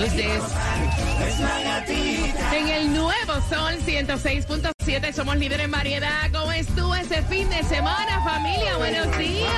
[0.00, 0.42] Ustedes.
[2.52, 6.30] En el nuevo Sol 106.7 somos líderes en variedad.
[6.32, 8.76] ¿Cómo estuvo ese fin de semana, familia?
[8.76, 9.50] Buenos días.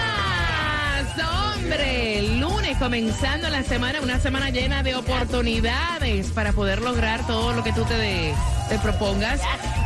[1.55, 7.63] Hombre, lunes comenzando la semana, una semana llena de oportunidades para poder lograr todo lo
[7.63, 8.35] que tú te, de-
[8.71, 9.41] te propongas.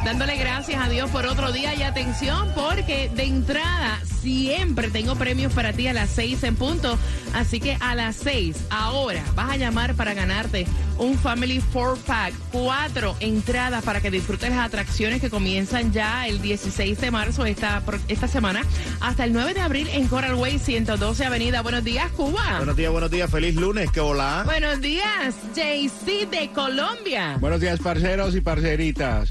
[0.04, 5.54] Dándole gracias a Dios por otro día y atención porque de entrada siempre tengo premios
[5.54, 6.98] para ti a las 6 en punto.
[7.32, 10.66] Así que a las 6 ahora vas a llamar para ganarte
[10.98, 12.34] un Family 4 Pack.
[12.52, 17.82] Cuatro entradas para que disfrutes las atracciones que comienzan ya el 16 de marzo esta,
[18.08, 18.62] esta semana
[19.00, 21.62] hasta el 9 de abril en Coral Way 112 Avenida.
[21.62, 22.58] Buenos días, Cuba.
[22.58, 23.30] Buenos días, buenos días.
[23.30, 24.42] Feliz lunes, que hola.
[24.44, 27.38] Buenos días, JC de Colombia.
[27.40, 28.42] Buenos días, parceros y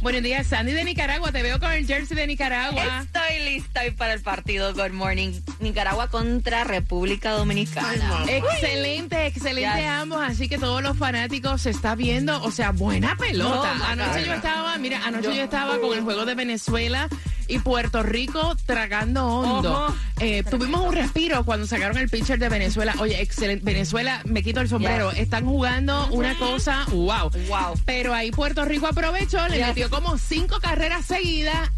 [0.01, 1.31] Buenos días, Sandy de Nicaragua.
[1.31, 3.03] Te veo con el jersey de Nicaragua.
[3.03, 8.23] Estoy lista hoy para el partido Good Morning Nicaragua contra República Dominicana.
[8.27, 9.87] Excelente, excelente Yes.
[9.89, 10.21] ambos.
[10.23, 13.73] Así que todos los fanáticos se está viendo, o sea, buena pelota.
[13.89, 17.09] Anoche yo estaba, mira, anoche yo, estaba con el juego de Venezuela
[17.47, 19.95] y Puerto Rico tragando hondo.
[20.19, 22.95] Eh, tuvimos un respiro cuando sacaron el pitcher de Venezuela.
[22.99, 23.65] Oye, excelente.
[23.65, 25.11] Venezuela, me quito el sombrero.
[25.11, 25.19] Yes.
[25.21, 27.29] Están jugando una cosa, wow.
[27.47, 27.79] Wow.
[27.85, 29.67] Pero ahí Puerto Rico aprovechó, le Yes.
[29.67, 31.71] metió como cinco carreras seguidas.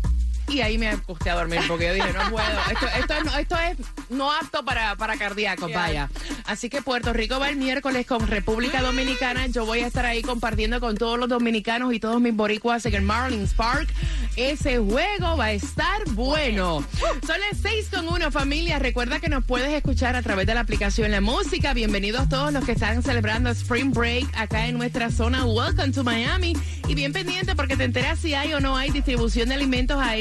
[0.48, 2.48] Y ahí me acosté a dormir porque yo dije, no puedo.
[2.72, 3.78] Esto, esto, esto es
[4.10, 5.80] no apto para, para cardíacos, Yeah.
[5.80, 6.10] vaya.
[6.46, 9.48] Así que Puerto Rico va el miércoles con República Dominicana.
[9.48, 12.94] Yo voy a estar ahí compartiendo con todos los dominicanos y todos mis boricuas en
[12.94, 13.90] el Marlins Park.
[14.36, 16.86] Ese juego va a estar bueno.
[17.26, 18.78] Son las 6 con 1, familia.
[18.80, 21.74] Recuerda que nos puedes escuchar a través de la aplicación La Música.
[21.74, 25.46] Bienvenidos todos los que están celebrando Spring Break acá en nuestra zona.
[25.46, 26.54] Welcome to Miami.
[26.88, 30.16] Y bien pendiente porque te enteras si hay o no hay distribución de alimentos a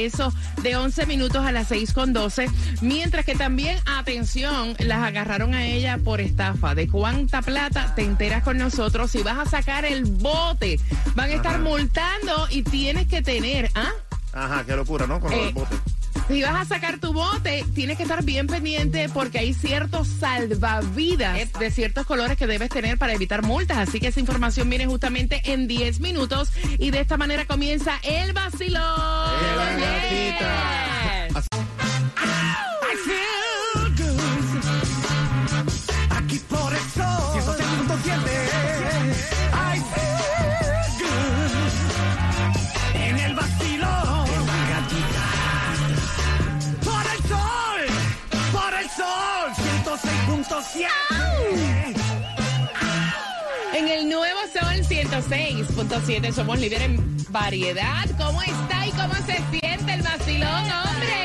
[0.63, 2.49] de 11 minutos a las 6 con 12.
[2.81, 6.75] Mientras que también, atención, las agarraron a ella por estafa.
[6.75, 9.11] ¿De cuánta plata te enteras con nosotros?
[9.11, 10.79] Si vas a sacar el bote,
[11.15, 13.91] van a estar multando y tienes que tener, ¿ah?
[14.33, 15.19] Ajá, qué locura, ¿no?
[15.19, 15.79] Con Eh, los botes.
[16.27, 21.53] Si vas a sacar tu bote, tienes que estar bien pendiente porque hay ciertos salvavidas
[21.59, 23.77] de ciertos colores que debes tener para evitar multas.
[23.77, 28.33] Así que esa información viene justamente en 10 minutos y de esta manera comienza el
[28.33, 28.81] vacilón.
[29.39, 29.85] De la Yes.
[29.85, 30.94] gatita.
[55.27, 58.05] 106.7 somos líder en variedad.
[58.17, 61.15] ¿Cómo está y cómo se siente el vacilón, hombre?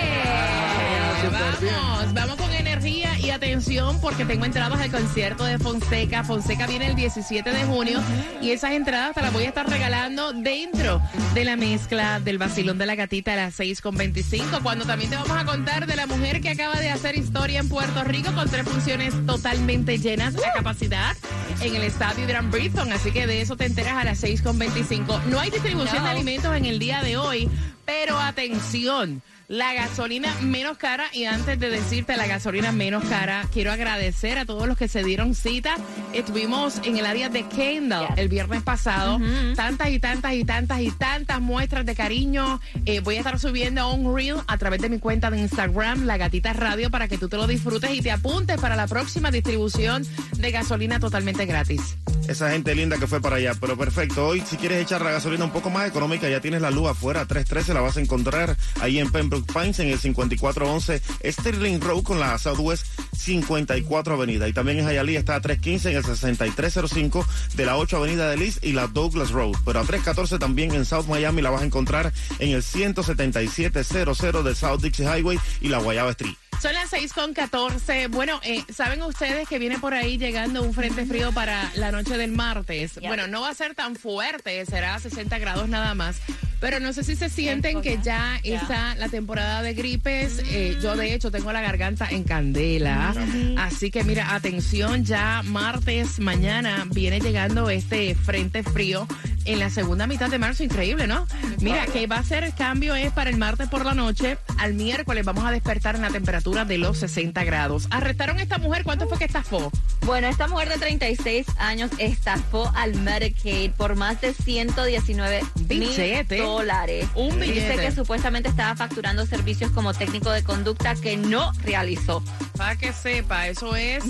[1.31, 2.50] Vamos, vamos con
[2.85, 6.25] y atención porque tengo entradas al concierto de Fonseca.
[6.25, 8.01] Fonseca viene el 17 de junio
[8.41, 11.03] y esas entradas te las voy a estar regalando dentro
[11.35, 15.37] de la mezcla del vacilón de la gatita a las 6.25 cuando también te vamos
[15.37, 18.67] a contar de la mujer que acaba de hacer historia en Puerto Rico con tres
[18.67, 21.15] funciones totalmente llenas a capacidad
[21.61, 22.95] en el estadio Gran Bridgestone.
[22.95, 25.25] Así que de eso te enteras a las 6.25.
[25.25, 26.05] No hay distribución No.
[26.05, 27.49] de alimentos en el día de hoy,
[27.85, 29.23] pero atención.
[29.51, 34.45] La gasolina menos cara y antes de decirte la gasolina menos cara, quiero agradecer a
[34.45, 35.75] todos los que se dieron cita.
[36.13, 39.19] Estuvimos en el área de Kendall el viernes pasado.
[39.57, 42.61] Tantas y tantas y tantas y tantas muestras de cariño.
[42.87, 46.17] Eh, voy a estar subiendo un reel a través de mi cuenta de Instagram, La
[46.17, 50.07] Gatita Radio, para que tú te lo disfrutes y te apuntes para la próxima distribución
[50.39, 51.97] de gasolina totalmente gratis.
[52.29, 53.55] Esa gente linda que fue para allá.
[53.61, 56.71] Pero perfecto, hoy si quieres echar la gasolina un poco más económica, ya tienes la
[56.71, 61.81] luz afuera, 313, la vas a encontrar ahí en Pembroke Pines, en el 5411 Sterling
[61.81, 62.87] Road con la Southwest
[63.17, 64.49] 54 Avenida.
[64.49, 68.37] Y también en Hialeah está a 315 en el 6305 de la 8 Avenida de
[68.37, 69.53] Liz y la Douglas Road.
[69.65, 74.55] Pero a 314 también en South Miami la vas a encontrar en el 17700 de
[74.55, 76.40] South Dixie Highway y la Guayaba Street.
[76.61, 78.09] Son las 6 con 14.
[78.09, 82.19] Bueno, eh, ¿saben ustedes que viene por ahí llegando un frente frío para la noche
[82.19, 83.01] del martes?
[83.01, 86.21] Bueno, no va a ser tan fuerte, será 60 grados nada más.
[86.61, 90.43] Pero no sé si se sienten que ya está la temporada de gripes.
[90.51, 93.15] Eh, yo, de hecho, tengo la garganta en candela.
[93.57, 99.09] Así que, mira, atención, ya martes, mañana viene llegando este frente frío
[99.45, 100.63] en la segunda mitad de marzo.
[100.63, 101.27] Increíble, ¿no?
[101.61, 104.39] Mira, que va a ser el cambio es para el martes por la noche.
[104.59, 107.87] Al miércoles vamos a despertar en la temperatura de los 60 grados.
[107.91, 108.85] Arrestaron a esta mujer.
[108.85, 109.71] ¿Cuánto fue que estafó?
[110.03, 115.91] Bueno, esta mujer de 36 años estafó al Medicaid por más de 119 mil
[116.39, 117.07] dólares.
[117.15, 117.71] Un billete.
[117.71, 122.23] Dice que supuestamente estaba facturando servicios como técnico de conducta que no realizó.
[122.57, 124.05] Para que sepa, eso es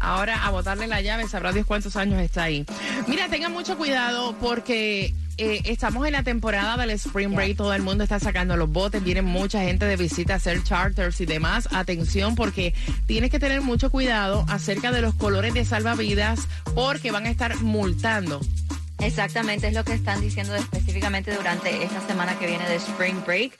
[0.00, 2.66] ahora a botarle la llave, sabrá Dios cuántos años está ahí.
[3.06, 7.82] Mira, tengan mucho cuidado porque eh, estamos en la temporada del Spring Break, todo el
[7.82, 11.68] mundo está sacando los botes, viene mucha gente de visita a hacer charters y demás.
[11.72, 12.74] Atención porque
[13.06, 17.56] tienes que tener mucho cuidado acerca de los colores de salvavidas porque van a estar
[17.62, 18.40] multando.
[18.98, 23.58] Exactamente, es lo que están diciendo específicamente durante esta semana que viene de Spring Break.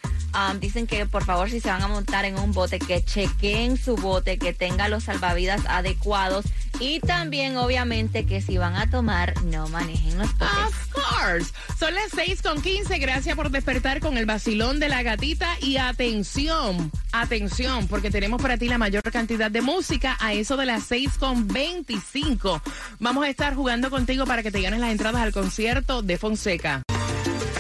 [0.61, 3.97] Dicen que por favor si se van a montar en un bote, que chequeen su
[3.97, 6.45] bote, que tenga los salvavidas adecuados
[6.79, 10.49] y también obviamente que si van a tomar, no manejen los botes.
[10.67, 11.53] Of course.
[11.79, 12.99] Son las 6 con 15.
[12.99, 15.57] Gracias por despertar con el vacilón de la gatita.
[15.61, 20.67] Y atención, atención, porque tenemos para ti la mayor cantidad de música a eso de
[20.67, 22.63] las 6 con 25.
[22.99, 26.83] Vamos a estar jugando contigo para que te ganes las entradas al concierto de Fonseca.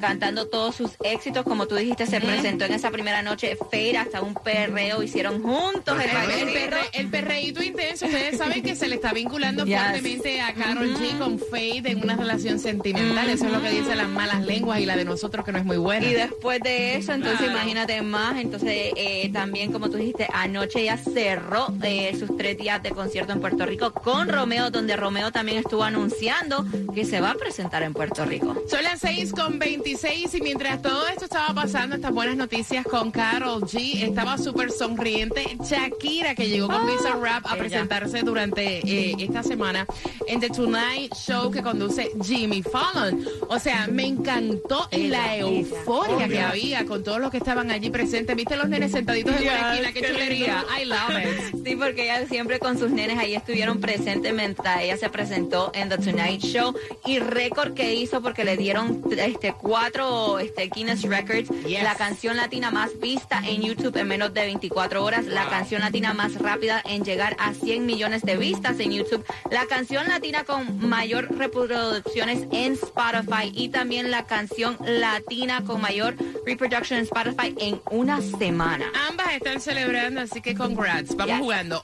[0.00, 4.22] cantando todos sus éxitos, como tú dijiste, se presentó en esa primera noche Feira, hasta
[4.22, 8.06] un perreo hicieron juntos el, el, el perreíto intenso.
[8.06, 12.16] Ustedes saben que se le está vinculando fuertemente a Carol G con Faith en una
[12.16, 13.28] relación sentimental.
[13.28, 15.66] Eso es lo que dicen las malas lenguas y la de nosotros que no es
[15.66, 16.06] muy buena.
[16.06, 18.40] Y después de eso, entonces imagínate más.
[18.40, 23.09] Entonces eh, también, como tú dijiste, anoche ya cerró eh, sus tres días de concierto
[23.12, 26.64] en Puerto Rico con Romeo, donde Romeo también estuvo anunciando
[26.94, 28.62] que se va a presentar en Puerto Rico.
[28.68, 33.10] Son las 6 con 26 y mientras todo esto estaba pasando, estas buenas noticias con
[33.10, 39.16] Carol G, estaba súper sonriente Shakira, que llegó con Visa Rap a presentarse durante eh,
[39.18, 39.86] esta semana
[40.28, 43.26] en The Tonight Show que conduce Jimmy Fallon.
[43.48, 48.36] O sea, me encantó la euforia que había con todos los que estaban allí presentes.
[48.36, 49.92] ¿Viste los nenes sentaditos en una esquina?
[49.92, 50.64] ¡Qué chulería!
[50.80, 51.66] I love it.
[51.66, 55.88] Sí, porque ella siempre con sus nenes ahí estuvieron presentes mientras ella se presentó en
[55.88, 56.74] The Tonight Show.
[57.06, 61.48] Y récord que hizo porque le dieron este cuatro este, Guinness Records.
[61.82, 65.24] La canción latina más vista en YouTube en menos de 24 horas.
[65.24, 69.24] La canción latina más rápida en llegar a 100 millones de vistas en YouTube.
[69.50, 76.16] La canción latina con mayor reproducciones en Spotify y también la canción latina con mayor
[76.44, 78.92] reproduction en Spotify en una semana.
[79.08, 81.16] Ambas están celebrando, así que congrats.
[81.16, 81.80] Vamos jugando.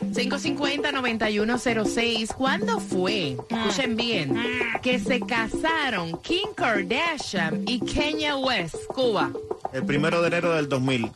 [0.00, 2.34] 866-550-9106.
[2.34, 3.36] ¿Cuándo fue?
[3.48, 4.36] Escuchen bien.
[4.82, 9.30] Que se casaron Kim Kardashian y Kenya West, Cuba.
[9.72, 11.10] El primero de enero del 2000.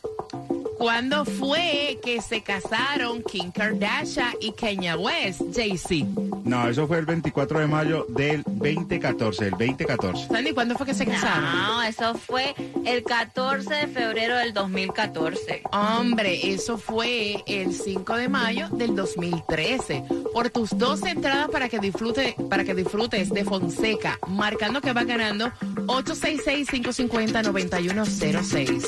[0.77, 6.07] ¿Cuándo fue que se casaron Kim Kardashian y Kenya West, Jay-Z?
[6.43, 10.27] No, eso fue el 24 de mayo del 2014, el 2014.
[10.27, 11.43] Sandy, ¿cuándo fue que se casaron?
[11.43, 15.63] No, eso fue el 14 de febrero del 2014.
[15.71, 20.05] Hombre, eso fue el 5 de mayo del 2013.
[20.33, 25.03] Por tus dos entradas para que disfrute, para que disfrutes de Fonseca, marcando que va
[25.03, 25.51] ganando
[25.85, 28.83] 866-550-9106.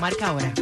[0.00, 0.52] Marca ahora.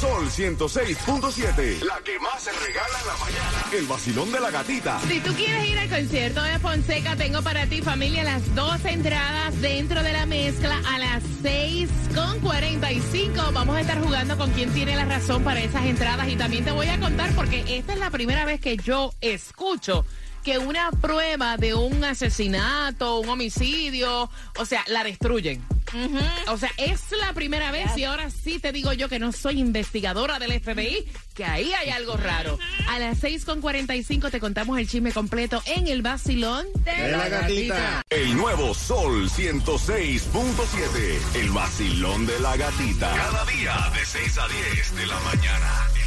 [0.00, 1.82] Sol 106.7.
[1.82, 3.64] La que más se regala en la mañana.
[3.72, 5.00] El vacilón de la gatita.
[5.08, 9.60] Si tú quieres ir al concierto de Fonseca, tengo para ti, familia, las dos entradas
[9.60, 13.50] dentro de la mezcla a las 6 con 45.
[13.52, 16.70] Vamos a estar jugando con quién tiene la razón para esas entradas y también te
[16.70, 20.04] voy a contar porque esta es la primera vez que yo escucho
[20.44, 25.60] que una prueba de un asesinato, un homicidio, o sea, la destruyen.
[26.48, 29.60] O sea, es la primera vez y ahora sí te digo yo que no soy
[29.60, 32.58] investigadora del FBI, que ahí hay algo raro.
[32.88, 38.02] A las 6.45 te contamos el chisme completo en el vacilón De la gatita.
[38.10, 41.40] El nuevo Sol 106.7.
[41.40, 43.14] El vacilón de la gatita.
[43.14, 45.97] Cada día de 6 a 10 de la mañana.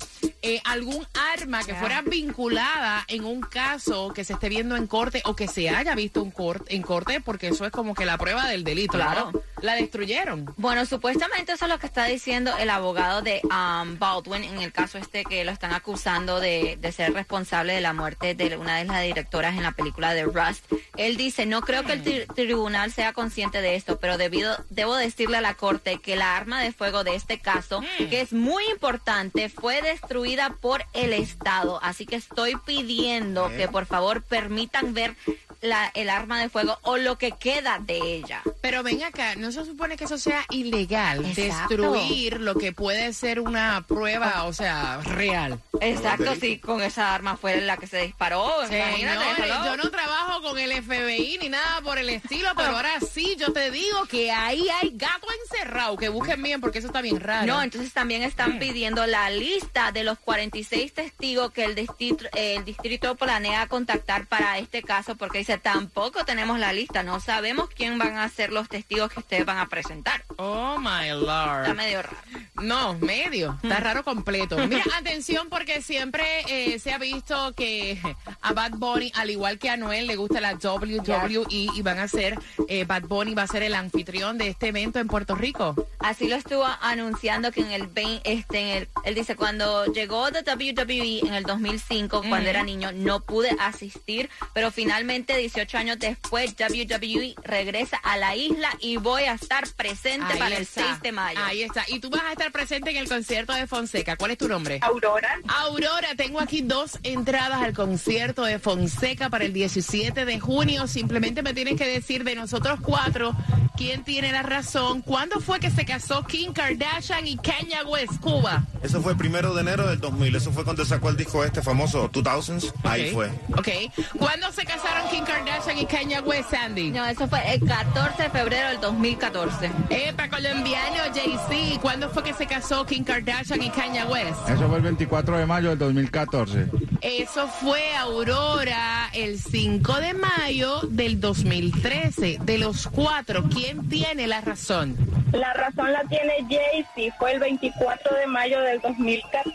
[0.45, 5.21] eh, algún arma que fuera vinculada en un caso que se esté viendo en corte
[5.25, 8.17] o que se haya visto un cor- en corte, porque eso es como que la
[8.17, 8.93] prueba del delito.
[8.93, 9.31] Claro.
[9.33, 9.41] ¿no?
[9.61, 10.53] La destruyeron.
[10.57, 14.71] Bueno, supuestamente eso es lo que está diciendo el abogado de um, Baldwin en el
[14.71, 18.77] caso este que lo están acusando de, de ser responsable de la muerte de una
[18.77, 20.65] de las directoras en la película de Rust.
[20.97, 24.95] Él dice, no creo que el tri- tribunal sea consciente de esto, pero debido, debo
[24.95, 28.63] decirle a la corte que la arma de fuego de este caso, que es muy
[28.71, 31.79] importante, fue destruida por el Estado.
[31.81, 35.15] Así que estoy pidiendo que por favor permitan ver
[35.61, 38.41] la, el arma de fuego o lo que queda de ella.
[38.61, 41.75] Pero ven acá, no se supone que eso sea ilegal, Exacto.
[41.75, 45.59] destruir lo que puede ser una prueba, o sea, real.
[45.81, 48.63] Exacto, sí, con esa arma fue la que se disparó.
[48.65, 48.95] imagínate,
[49.35, 49.65] Señores, hello.
[49.65, 53.51] yo no trabajo con el FBI ni nada por el estilo, pero ahora sí yo
[53.53, 57.45] te digo que ahí hay gato encerrado, que busquen bien porque eso está bien raro.
[57.45, 62.65] No, entonces también están pidiendo la lista de los 46 testigos que el distrito, el
[62.65, 67.99] distrito planea contactar para este caso, porque dice, tampoco tenemos la lista, no sabemos quién
[67.99, 70.23] van a ser los testigos que ustedes van a presentar.
[70.37, 71.75] Oh my Está lord.
[71.75, 72.17] medio raro.
[72.55, 73.59] No, medio.
[73.61, 74.57] Está raro completo.
[74.67, 77.99] Mira, atención porque siempre eh, se ha visto que
[78.41, 82.07] a Bad Bunny, al igual que a Noel, le gusta la WWE y van a
[82.07, 85.75] ser, eh, Bad Bunny va a ser el anfitrión de este evento en Puerto Rico.
[85.99, 90.31] Así lo estuvo anunciando que en el 20, este, en el, él dice, cuando llegó
[90.31, 95.99] de WWE en el 2005, cuando era niño, no pude asistir, pero finalmente 18 años
[95.99, 100.83] después, WWE regresa a la isla y voy a estar presente Ahí para el está.
[100.87, 101.39] 6 de mayo.
[101.43, 101.85] Ahí está.
[101.87, 104.15] Y tú vas a estar presente en el concierto de Fonseca.
[104.17, 104.79] ¿Cuál es tu nombre?
[104.81, 105.39] Aurora.
[105.47, 110.87] Aurora, tengo aquí dos entradas al concierto de Fonseca para el 17 de junio.
[110.87, 113.35] Simplemente me tienes que decir de nosotros cuatro
[113.75, 115.01] quién tiene la razón.
[115.01, 118.63] ¿Cuándo fue que se casó Kim Kardashian y Kanye West, Cuba?
[118.81, 120.35] Eso fue el primero de enero del 2000.
[120.35, 122.71] Eso fue cuando sacó el disco este famoso 2000s.
[122.83, 123.29] Ahí fue.
[123.57, 123.69] Ok.
[124.17, 126.91] ¿Cuándo se casaron Kim Kardashian y Kanye West, Sandy?
[126.91, 129.71] No, eso fue el 14 de febrero del 2014.
[129.89, 131.81] Epa, colombiano, Jay-Z.
[131.81, 134.49] ¿Cuándo fue que se casó Kim Kardashian y Kanye West?
[134.49, 136.67] Eso fue el 24 de mayo del 2014.
[137.01, 142.39] Eso fue Aurora el 5 de mayo del 2013.
[142.41, 144.95] De los cuatro, ¿quién tiene la razón?
[145.31, 147.11] La razón la tiene Jaycee.
[147.17, 149.53] Fue el 24 de mayo del 2014.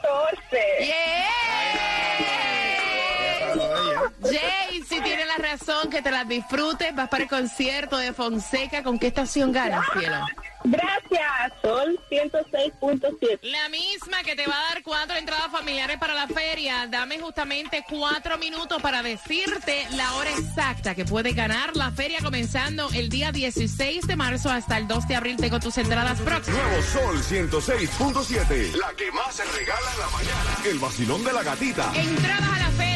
[0.81, 1.51] ¡Yeah!
[4.23, 8.83] Jay, si tiene la razón, que te las disfrutes, vas para el concierto de Fonseca.
[8.83, 10.17] ¿Con qué estación ganas, cielo?
[10.65, 13.39] Gracias, Sol 106.7.
[13.43, 16.87] La misma que te va a dar cuatro entradas familiares para la feria.
[16.89, 22.89] Dame justamente cuatro minutos para decirte la hora exacta que puedes ganar la feria comenzando
[22.93, 25.37] el día 16 de marzo hasta el 2 de abril.
[25.37, 26.61] Tengo tus entradas próximas.
[26.63, 28.75] Nuevo Sol 106.7.
[28.77, 30.57] La que más se regala en la mañana.
[30.67, 31.93] El vacilón de la gatita.
[31.95, 32.90] Entradas a la feria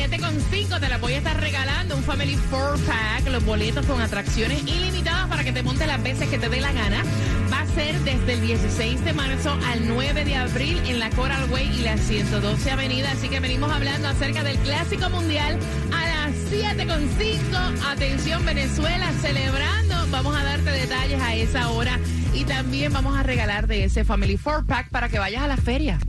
[0.00, 1.94] 7.5 te las voy a estar regalando.
[1.94, 6.30] Un Family Four Pack, los boletos con atracciones ilimitadas para que te montes las veces
[6.30, 7.04] que te dé la gana.
[7.52, 11.50] Va a ser desde el 16 de marzo al 9 de abril en la Coral
[11.50, 13.10] Way y la 112 Avenida.
[13.10, 15.58] Así que venimos hablando acerca del Clásico Mundial
[15.92, 17.86] a las 7.5.
[17.86, 20.06] Atención Venezuela, celebrando.
[20.10, 21.98] Vamos a darte detalles a esa hora.
[22.32, 25.58] Y también vamos a regalar de ese Family Four Pack para que vayas a la
[25.58, 25.98] feria.